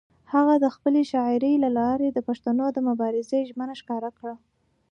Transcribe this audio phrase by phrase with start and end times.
[0.33, 4.35] هغه د خپلې شاعرۍ له لارې د پښتنو د مبارزې ژمنه ښکاره کړه.